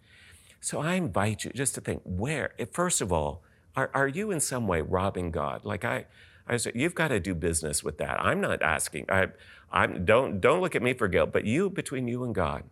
[0.61, 3.43] So I invite you just to think where, first of all,
[3.75, 5.65] are, are you in some way robbing God?
[5.65, 6.07] Like I,
[6.51, 8.21] I said, you've got to do business with that.
[8.21, 9.07] I'm not asking.
[9.09, 9.29] I,
[9.71, 12.65] I'm, don't, don't look at me for guilt, but you, between you and God,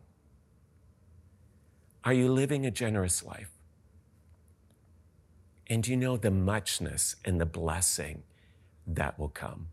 [2.03, 3.51] are you living a generous life?
[5.69, 8.25] And you know the muchness and the blessing
[8.87, 9.69] that will come?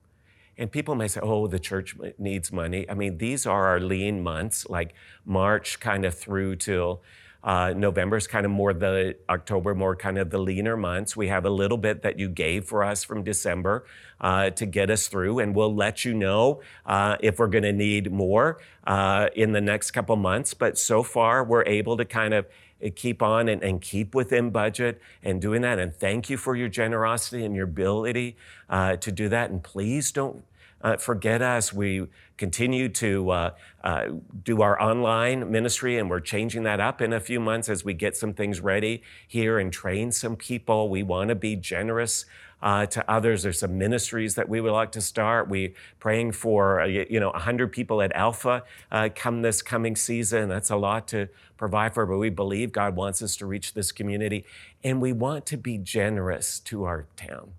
[0.58, 2.88] And people may say, oh, the church needs money.
[2.90, 4.94] I mean, these are our lean months, like
[5.26, 7.02] March kind of through till
[7.46, 11.16] uh, November is kind of more the October, more kind of the leaner months.
[11.16, 13.86] We have a little bit that you gave for us from December
[14.20, 17.72] uh, to get us through, and we'll let you know uh, if we're going to
[17.72, 20.56] need more uh, in the next couple months.
[20.56, 22.48] But so far, we're able to kind of
[22.84, 25.78] uh, keep on and, and, keep within budget and doing that.
[25.78, 28.38] And thank you for your generosity and your ability
[28.72, 29.52] uh, to do that.
[29.52, 30.44] And please don't
[30.86, 31.74] uh, forget us.
[31.74, 32.06] We
[32.38, 33.52] continue to uh,
[33.84, 34.06] uh,
[34.44, 37.96] do our online ministry, and we're changing that up in a few months as we
[37.96, 40.88] get some things ready here and train some people.
[40.88, 42.26] We want to be generous.
[42.62, 43.44] Uh, to others.
[43.44, 45.50] There's some ministries that we would like to start.
[45.50, 50.50] We praying for uh, you know 100 people at Alpha uh, come this coming season.
[50.50, 53.92] That's a lot to provide for, but we believe God wants us to reach this
[53.92, 54.46] community,
[54.84, 57.52] and we want to be generous to our town.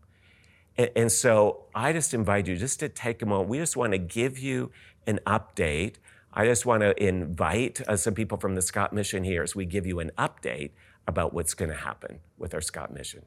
[0.79, 3.49] And, and so I just invite you just to take a moment.
[3.49, 4.71] We just want to give you
[5.07, 5.97] an update.
[6.33, 9.65] I just want to invite uh, some people from the Scott Mission here as we
[9.65, 10.71] give you an update
[11.07, 13.23] about what's going to happen with our Scott Mission.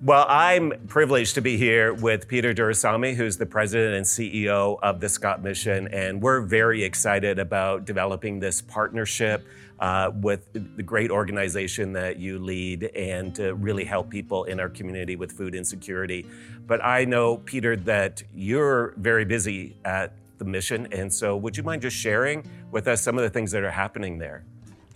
[0.00, 5.00] Well, I'm privileged to be here with Peter Duraisamy, who's the president and CEO of
[5.00, 9.44] the Scott Mission, and we're very excited about developing this partnership
[9.80, 14.68] uh, with the great organization that you lead and to really help people in our
[14.68, 16.26] community with food insecurity.
[16.66, 21.62] But I know, Peter, that you're very busy at the mission, and so would you
[21.62, 24.44] mind just sharing with us some of the things that are happening there?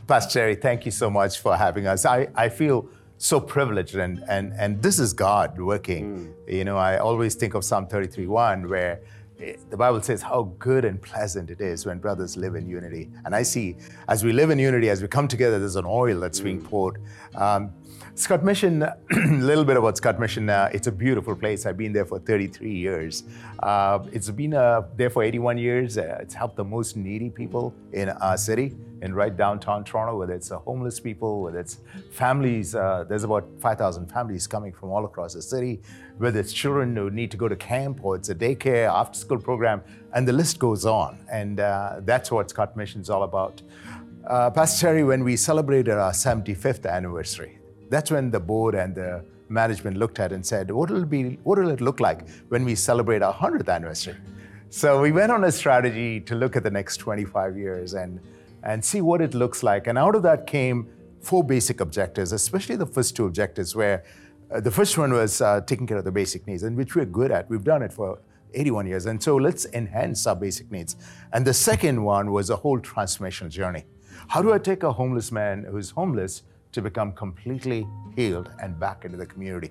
[0.07, 2.05] Pastor Jerry, thank you so much for having us.
[2.05, 2.89] I, I feel
[3.23, 6.35] so privileged and and and this is God working.
[6.49, 6.53] Mm.
[6.53, 9.01] You know, I always think of Psalm 33:1 where
[9.71, 13.11] the Bible says how good and pleasant it is when brothers live in unity.
[13.25, 13.77] And I see
[14.09, 16.99] as we live in unity, as we come together, there's an oil that's being poured.
[17.35, 17.73] Um,
[18.15, 18.95] Scott Mission, a
[19.31, 20.51] little bit about Scott Mission.
[20.51, 21.65] Uh, it's a beautiful place.
[21.65, 23.25] I've been there for 33 years.
[23.63, 25.97] Uh, it's been uh, there for 81 years.
[25.97, 30.35] Uh, it's helped the most needy people in our city, in right downtown Toronto, whether
[30.35, 31.79] it's homeless people, whether it's
[32.11, 32.75] families.
[32.75, 35.81] Uh, there's about 5,000 families coming from all across the city,
[36.19, 39.39] whether it's children who need to go to camp or it's a daycare, after school
[39.39, 39.83] program,
[40.15, 41.19] and the list goes on.
[41.31, 43.63] And uh, that's what Scott Mission is all about.
[44.55, 47.59] Pastor Terry, when we celebrated our 75th anniversary,
[47.93, 51.59] that's when the board and the management looked at and said, what will, be, what
[51.59, 54.17] will it look like when we celebrate our 100th anniversary?
[54.71, 58.19] So we went on a strategy to look at the next 25 years and,
[58.63, 59.87] and see what it looks like.
[59.87, 60.89] And out of that came
[61.21, 64.03] four basic objectives, especially the first two objectives, where
[64.51, 67.05] uh, the first one was uh, taking care of the basic needs, and which we're
[67.05, 67.49] good at.
[67.51, 68.19] We've done it for
[68.55, 70.97] 81 years, and so let's enhance our basic needs.
[71.33, 73.85] And the second one was a whole transformational journey.
[74.29, 76.43] How do I take a homeless man who's homeless
[76.73, 79.71] to become completely healed and back into the community?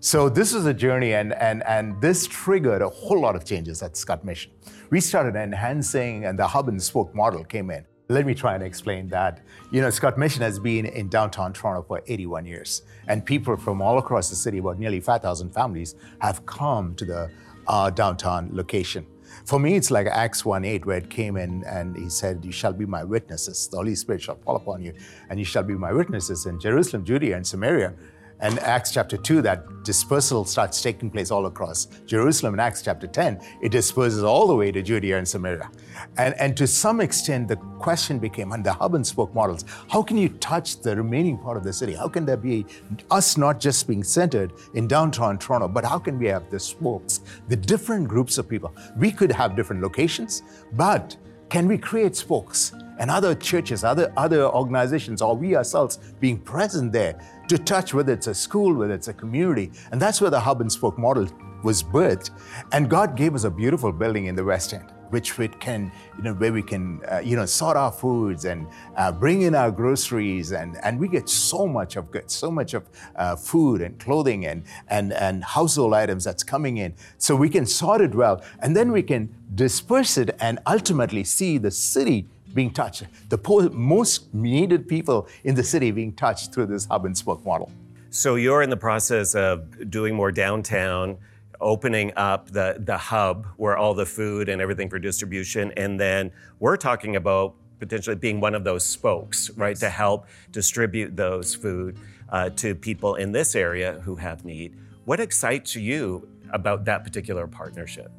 [0.00, 3.82] So this was a journey, and, and, and this triggered a whole lot of changes
[3.82, 4.52] at Scott Mission.
[4.90, 7.86] We started enhancing, and the hub and spoke model came in.
[8.10, 9.40] Let me try and explain that.
[9.70, 13.80] You know, Scott Mission has been in downtown Toronto for 81 years, and people from
[13.80, 17.30] all across the city, about nearly 5,000 families, have come to the
[17.66, 19.06] uh, downtown location.
[19.44, 22.72] For me, it's like Acts 1:8, where it came in and he said, You shall
[22.72, 23.68] be my witnesses.
[23.68, 24.94] The Holy Spirit shall fall upon you,
[25.28, 27.92] and you shall be my witnesses in Jerusalem, Judea, and Samaria,
[28.40, 32.54] and Acts chapter 2, that dispersal starts taking place all across Jerusalem.
[32.54, 35.70] In Acts chapter 10, it disperses all the way to Judea and Samaria.
[36.16, 40.02] And, and to some extent, the question became, and the hub and spoke models, how
[40.02, 41.94] can you touch the remaining part of the city?
[41.94, 42.66] How can there be
[43.10, 47.20] us not just being centered in downtown Toronto, but how can we have the spokes,
[47.48, 48.74] the different groups of people?
[48.96, 51.16] We could have different locations, but
[51.50, 56.92] can we create spokes and other churches, other, other organizations, or we ourselves being present
[56.92, 59.70] there to touch whether it's a school, whether it's a community?
[59.92, 61.28] And that's where the hub and spoke model
[61.62, 62.30] was birthed.
[62.72, 66.24] And God gave us a beautiful building in the West End which we can, you
[66.24, 68.66] know, where we can, uh, you know, sort our foods and
[68.96, 72.74] uh, bring in our groceries, and and we get so much of good, so much
[72.74, 72.82] of
[73.14, 77.64] uh, food and clothing and and and household items that's coming in, so we can
[77.64, 82.72] sort it well, and then we can disperse it and ultimately see the city being
[82.72, 87.44] touched, the most needed people in the city being touched through this hub and spoke
[87.44, 87.70] model.
[88.10, 91.18] So you're in the process of doing more downtown
[91.60, 95.72] opening up the, the hub where all the food and everything for distribution.
[95.76, 96.30] And then
[96.60, 101.98] we're talking about potentially being one of those spokes, right, to help distribute those food
[102.28, 104.76] uh, to people in this area who have need.
[105.04, 108.10] What excites you about that particular partnership?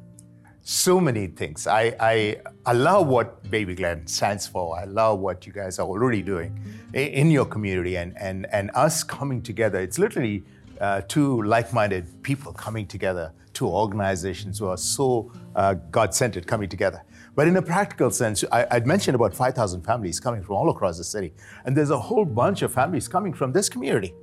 [0.68, 1.68] So many things.
[1.68, 4.76] I, I, I love what Bayview Glen stands for.
[4.76, 6.58] I love what you guys are already doing
[6.92, 9.78] in your community and, and, and us coming together.
[9.78, 10.42] It's literally
[10.80, 17.00] uh, two like-minded people coming together, two organizations who are so uh, God-centered coming together.
[17.36, 20.98] But in a practical sense, I, would mentioned about 5,000 families coming from all across
[20.98, 21.32] the city.
[21.64, 24.16] And there's a whole bunch of families coming from this community,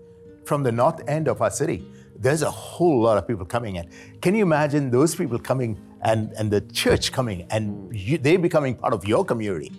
[0.43, 1.89] from the north end of our city.
[2.17, 3.89] There's a whole lot of people coming in.
[4.21, 8.75] Can you imagine those people coming and, and the church coming and you, they becoming
[8.75, 9.71] part of your community?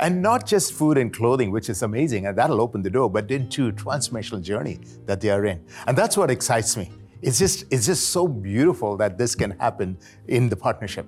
[0.00, 3.30] And not just food and clothing, which is amazing, and that'll open the door, but
[3.32, 5.64] into a transformational journey that they are in.
[5.88, 6.92] And that's what excites me.
[7.20, 9.98] It's just, it's just so beautiful that this can happen
[10.28, 11.04] in the partnership.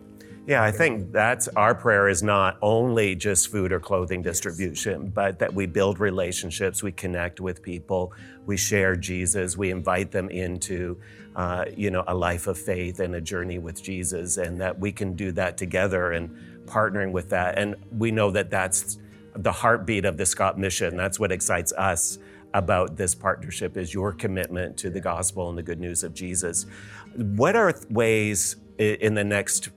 [0.46, 5.38] Yeah, I think that's our prayer is not only just food or clothing distribution, but
[5.38, 8.12] that we build relationships, we connect with people,
[8.46, 10.98] we share Jesus, we invite them into,
[11.36, 14.92] uh, you know, a life of faith and a journey with Jesus, and that we
[14.92, 16.30] can do that together and
[16.66, 17.58] partnering with that.
[17.58, 18.98] And we know that that's
[19.34, 20.96] the heartbeat of the Scott mission.
[20.96, 22.18] That's what excites us
[22.54, 26.66] about this partnership is your commitment to the gospel and the good news of Jesus.
[27.14, 29.70] What are ways in the next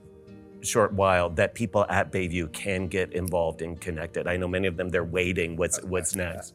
[0.62, 4.26] short while that people at Bayview can get involved and connected?
[4.26, 5.56] I know many of them they're waiting.
[5.56, 6.54] What's what's next?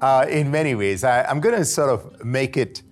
[0.00, 2.82] Uh, in many ways, I, am going to sort of make it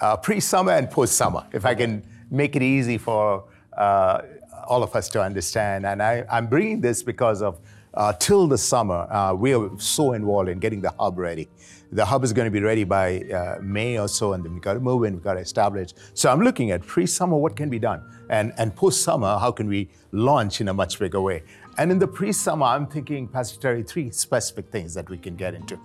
[0.00, 3.44] uh, pre-summer and post-summer, if I can make it easy for
[3.76, 4.22] uh,
[4.66, 5.86] all of us to understand.
[5.86, 7.60] And I, am bringing this because of
[7.94, 11.48] uh, till the summer, uh, we are so involved in getting the hub ready.
[11.90, 14.62] The hub is going to be ready by uh, May or so, and then we've
[14.62, 15.94] got to move in, we've got to establish.
[16.12, 19.88] So I'm looking at pre-summer, what can be done, and and post-summer, how can we
[20.12, 21.42] launch in a much bigger way?
[21.78, 25.54] And in the pre-summer, I'm thinking, Pastor Terry, three specific things that we can get
[25.54, 25.78] into.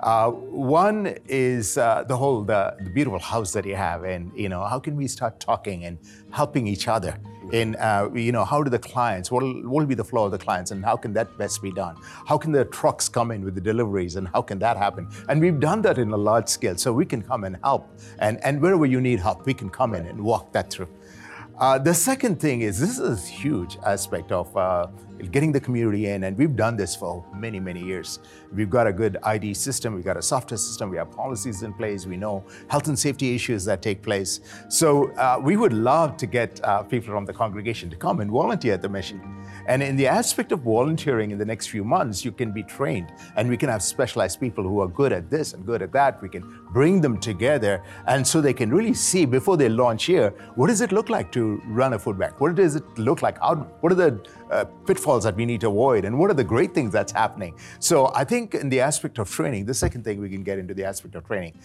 [0.00, 4.48] Uh, one is uh, the whole the, the, beautiful house that you have, and you
[4.48, 5.98] know how can we start talking and
[6.30, 7.18] helping each other
[7.52, 10.38] and uh, you know how do the clients what will be the flow of the
[10.38, 11.96] clients and how can that best be done?
[12.26, 15.08] How can the trucks come in with the deliveries and how can that happen?
[15.28, 17.88] And we've done that in a large scale, so we can come and help.
[18.18, 20.88] And and wherever you need help, we can come in and walk that through.
[21.58, 24.86] Uh, the second thing is this is a huge aspect of uh,
[25.30, 28.20] getting the community in, and we've done this for many, many years.
[28.52, 31.72] We've got a good ID system, we've got a software system, we have policies in
[31.74, 34.40] place, we know health and safety issues that take place.
[34.68, 38.30] So uh, we would love to get uh, people from the congregation to come and
[38.30, 39.20] volunteer at the mission.
[39.66, 43.12] And in the aspect of volunteering in the next few months, you can be trained
[43.36, 46.22] and we can have specialized people who are good at this and good at that.
[46.22, 50.30] We can bring them together and so they can really see before they launch here,
[50.54, 52.40] what does it look like to run a food bank?
[52.40, 53.38] What does it look like?
[53.40, 56.04] How, what are the uh, pitfalls that we need to avoid?
[56.04, 57.58] And what are the great things that's happening?
[57.78, 60.74] So I think in the aspect of training, the second thing we can get into
[60.74, 61.58] the aspect of training.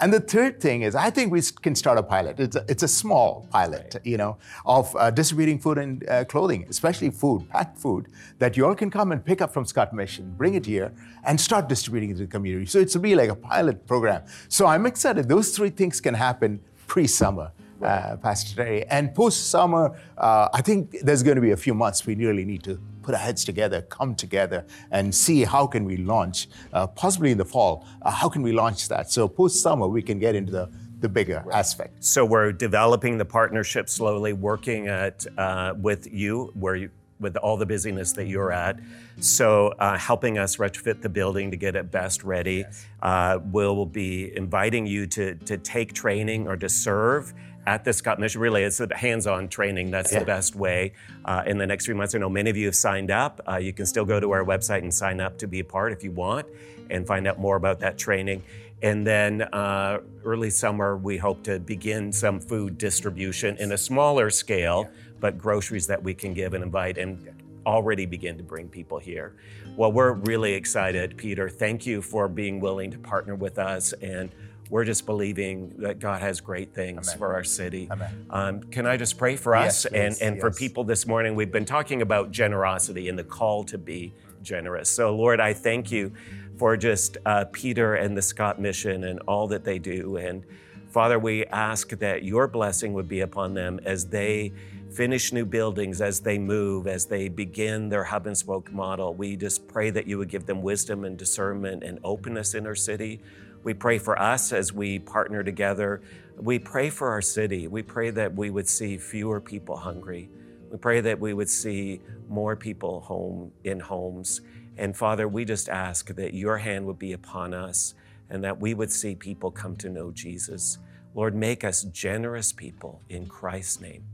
[0.00, 2.38] And the third thing is I think we can start a pilot.
[2.38, 4.36] It's a, it's a small pilot, you know,
[4.66, 8.90] of uh, distributing food and uh, clothing, especially food, packed food, that you all can
[8.90, 10.92] come and pick up from Scott Mission, bring it here,
[11.24, 12.66] and start distributing it to the community.
[12.66, 14.22] So it's really like a pilot program.
[14.48, 15.28] So I'm excited.
[15.28, 17.52] Those three things can happen pre-summer.
[17.80, 18.84] Uh, Pastor Terry.
[18.88, 22.44] And post summer, uh, I think there's going to be a few months we really
[22.44, 26.86] need to put our heads together, come together, and see how can we launch, uh,
[26.86, 29.10] possibly in the fall, uh, how can we launch that?
[29.10, 30.70] So post summer, we can get into the
[31.00, 32.04] the bigger aspect.
[32.04, 36.90] So we're developing the partnership slowly, working at uh, with you where you
[37.20, 38.80] with all the busyness that you're at.
[39.20, 42.64] So, uh, helping us retrofit the building to get it best ready.
[42.66, 42.86] Yes.
[43.02, 47.34] Uh, we'll be inviting you to, to take training or to serve
[47.70, 48.40] at the Scott Mission.
[48.40, 49.90] Really, it's a hands-on training.
[49.90, 50.18] That's yeah.
[50.18, 50.92] the best way.
[51.24, 53.40] Uh, in the next few months, I know many of you have signed up.
[53.48, 55.92] Uh, you can still go to our website and sign up to be a part
[55.92, 56.46] if you want,
[56.90, 58.42] and find out more about that training.
[58.82, 64.30] And then uh, early summer, we hope to begin some food distribution in a smaller
[64.30, 64.88] scale.
[64.88, 67.28] Yeah but groceries that we can give and invite and
[67.66, 69.34] already begin to bring people here.
[69.76, 71.48] Well, we're really excited, Peter.
[71.48, 74.30] Thank you for being willing to partner with us and
[74.70, 77.18] we're just believing that God has great things Amen.
[77.18, 77.90] for our city.
[78.30, 80.40] Um, can I just pray for us yes, and, and yes.
[80.40, 81.34] for people this morning?
[81.34, 84.12] We've been talking about generosity and the call to be
[84.42, 84.88] generous.
[84.88, 86.12] So, Lord, I thank you
[86.56, 90.16] for just uh, Peter and the Scott Mission and all that they do.
[90.16, 90.44] And
[90.90, 94.52] Father, we ask that your blessing would be upon them as they
[94.92, 99.14] finish new buildings, as they move, as they begin their hub and spoke model.
[99.14, 102.74] We just pray that you would give them wisdom and discernment and openness in our
[102.74, 103.20] city.
[103.62, 106.02] We pray for us as we partner together.
[106.36, 107.68] We pray for our city.
[107.68, 110.30] We pray that we would see fewer people hungry.
[110.70, 114.40] We pray that we would see more people home in homes.
[114.78, 117.94] And Father, we just ask that your hand would be upon us
[118.30, 120.78] and that we would see people come to know Jesus.
[121.14, 124.04] Lord, make us generous people in Christ's name.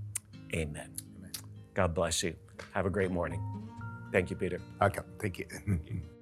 [0.55, 0.91] Amen.
[1.19, 1.33] Amen.
[1.75, 2.35] God bless you.
[2.73, 3.43] Have a great morning.
[4.11, 4.61] Thank you, Peter.
[4.81, 5.01] Okay.
[5.21, 5.47] Thank you.